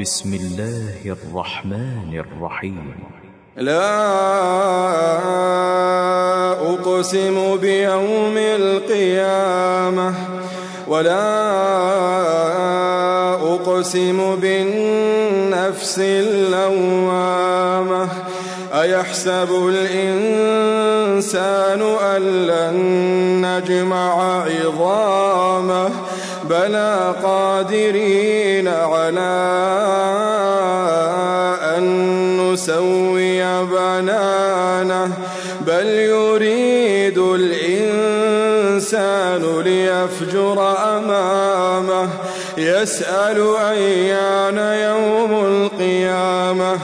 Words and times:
بسم 0.00 0.34
الله 0.34 1.16
الرحمن 1.16 2.24
الرحيم. 2.24 2.94
لا 3.56 3.92
أقسم 6.72 7.56
بيوم 7.56 8.36
القيامة 8.36 10.14
ولا 10.88 11.26
أقسم 13.54 14.36
بالنفس 14.36 15.98
اللوامة. 15.98 18.08
أيحسب 18.72 19.68
الإنسان 19.68 20.95
أن 21.20 22.46
لن 22.46 22.76
نجمع 23.46 24.42
عظامه 24.42 25.90
بلى 26.44 27.14
قادرين 27.22 28.68
على 28.68 29.36
أن 31.76 31.84
نسوي 32.52 33.64
بنانه 33.64 35.12
بل 35.60 35.86
يريد 35.86 37.18
الإنسان 37.18 38.32
ليفجر 39.60 40.76
أمامه 40.96 42.08
يسأل 42.58 43.56
أيان 43.56 44.58
يوم 44.58 45.44
القيامة. 45.44 46.78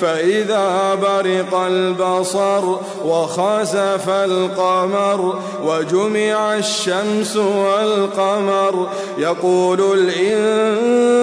فإذا 0.00 0.94
برق 0.94 1.54
البصر 1.54 2.64
وخسف 3.04 4.08
القمر 4.08 5.38
وجمع 5.64 6.54
الشمس 6.54 7.36
والقمر 7.36 8.88
يقول 9.18 9.80
الإنسان 9.98 11.16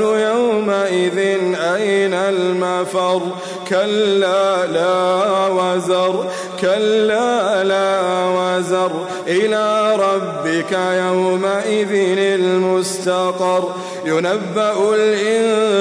يومئذ 0.00 1.18
أين 1.56 2.14
المفر؟ 2.14 3.20
كلا 3.68 4.66
لا 4.66 5.46
وزر 5.46 6.24
كلا 6.60 7.64
لا 7.64 8.00
وزر. 8.26 8.92
إلى 9.26 9.96
ربك 9.96 10.72
يومئذ 10.72 12.18
المستقر. 12.18 13.74
ينبأ 14.04 14.94
الإنسان 14.94 15.71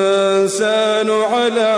على 1.11 1.75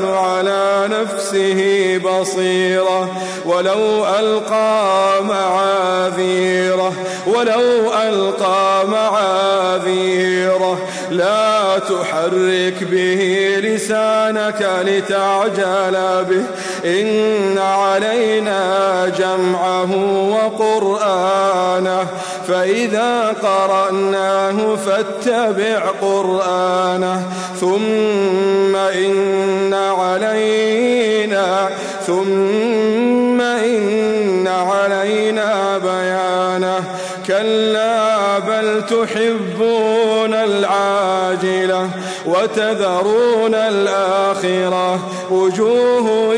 على 0.05 0.87
نفسه 0.89 1.97
بصيرة. 1.97 3.26
ولو 3.57 4.05
ألقى 4.19 5.23
معاذيره 5.23 6.93
ولو 7.27 7.93
ألقى 8.09 8.87
معاذيره. 8.87 10.77
لا 11.11 11.79
تحرك 11.79 12.83
به 12.91 13.55
لسانك 13.63 14.69
لتعجل 14.85 16.25
به. 16.29 16.43
إن 16.85 17.57
علينا 17.57 19.11
جمعه 19.17 19.91
وقرآنه. 20.29 22.07
فإذا 22.47 23.35
قرأناه 23.43 24.75
فاتبع 24.75 25.79
قرآنه. 26.01 27.23
ثم 27.59 28.75
إن 28.75 29.73
علينا 29.73 31.69
ثم 32.07 33.16
إن 33.41 34.47
علينا 34.47 35.77
بيانه. 35.77 36.83
كلا 37.27 38.39
بل 38.39 38.83
تحبون 38.85 40.33
العاجلة 40.33 41.89
وتذرون 42.25 43.55
الآخرة. 43.55 44.99
وجوه 45.31 46.33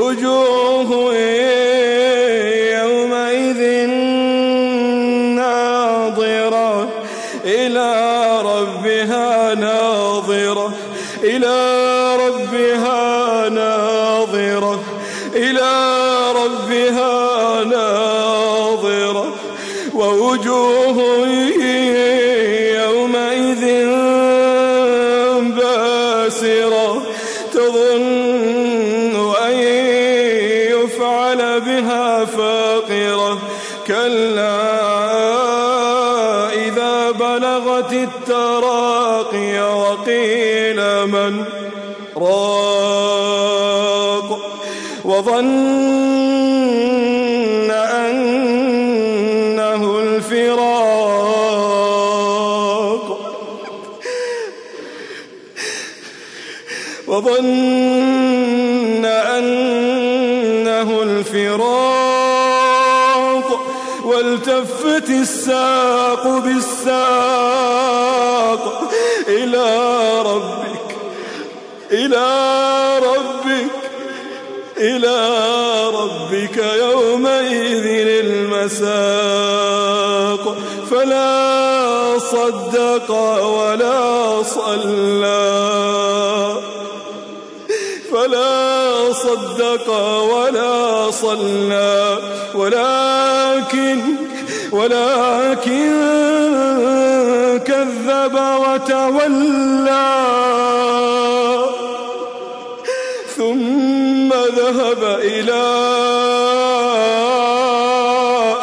وجوه 0.00 1.14
يومئذ 2.80 3.86
ناظرة. 5.36 6.88
إلى 7.44 7.92
ربها 8.42 9.54
ناظرة. 9.54 10.72
إلى 11.24 11.56
ربها 12.16 13.48
ناظرة. 13.48 14.80
إلى 15.34 15.72
ربها 16.32 17.64
ناظرة. 17.64 19.34
ووجوه 19.94 21.26
يفعل 31.30 31.60
بها 31.60 32.24
فاقرة. 32.24 33.38
كلا 33.86 34.60
إذا 36.52 37.10
بلغت 37.10 37.92
التراقي 37.92 39.60
وقيل 39.60 41.06
من 41.06 41.44
راق. 42.16 42.40
وظن 45.04 46.10
أنه 47.70 48.80
الفراق. 50.00 51.00
وظن 57.06 59.04
أنه 59.04 59.69
والتفت 64.20 65.10
الساق 65.10 66.28
بالساق 66.44 66.92
إلى 69.28 69.66
ربك 70.22 70.96
إلى 71.90 72.28
ربك 72.98 73.70
إلى 74.76 75.16
ربك 75.94 76.56
يومئذ 76.56 77.86
المساق. 78.24 79.40
فلا 80.90 82.18
صدق 82.18 83.10
ولا 83.44 84.42
صلى 84.42 85.50
فلا 88.12 88.69
صدق 89.30 89.90
ولا 90.22 91.10
صلى. 91.10 92.18
ولكن 92.54 94.00
ولكن 94.72 95.90
كذب 97.66 98.34
وتولى. 98.34 100.16
ثم 103.36 104.28
ذهب 104.32 105.18
إلى 105.22 105.62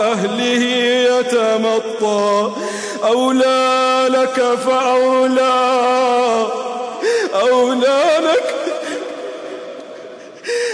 أهله 0.02 0.64
يتمطى. 1.20 2.52
أولى 3.08 4.08
لك 4.10 4.58
فأولى. 4.66 5.78
أولى 7.42 8.04
لك 8.20 8.57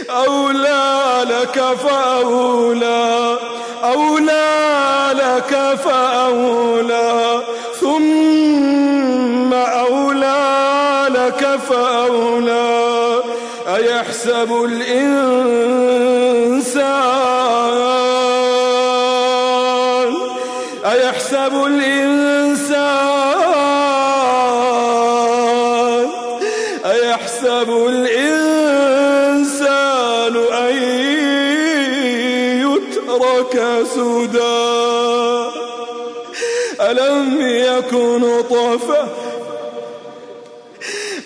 أولى 0.09 1.25
لك 1.29 1.59
فأولى 1.83 3.37
أولى 3.83 5.09
لك 5.13 5.77
فأولى 5.85 7.41
ثم 7.81 8.43
فأولى. 11.57 13.23
أيحسب 13.75 14.51
الإنسان؟ 14.65 15.23
أيحسب 20.85 21.53
الإنسان؟ 21.65 23.03
أيحسب 26.85 27.69
الإنسان؟ 27.69 28.52
سدى. 33.83 34.73
ألم 36.81 37.41
يكن 37.41 38.41
طفة 38.49 39.07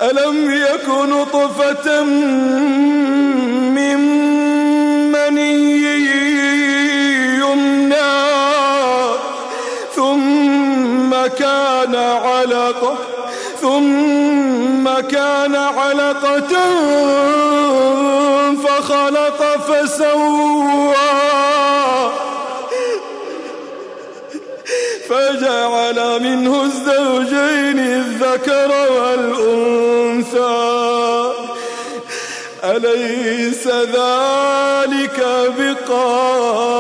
ألم 0.02 0.54
يكن 0.54 1.10
نطفة 1.10 2.04
من 3.74 4.00
مني 5.12 5.84
يمنى 7.40 8.18
ثم 9.96 11.12
كان 11.40 11.96
علقة 11.96 12.98
ثم 13.62 15.00
كان 15.00 15.56
علقة 15.56 16.54
فخلق 18.64 19.42
فسوى. 19.68 21.37
فجعل 25.88 26.22
منه 26.22 26.64
الزوجين 26.64 27.80
الذكر 27.80 28.72
والأنثى. 28.92 30.48
أليس 32.64 33.68
ذلك 33.68 35.20
بقادر؟ 35.60 36.78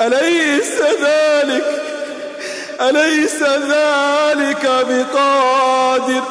أليس 0.00 0.80
ذلك؟ 1.02 1.82
أليس 2.80 3.42
ذلك 3.42 4.64
بقادر؟ 4.88 6.22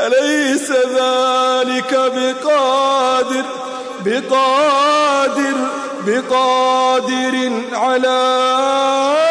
أليس 0.00 0.70
ذلك 0.70 1.92
بقادر؟ 1.94 3.69
بقادر 4.04 5.56
بقادر 6.06 7.52
على 7.72 9.29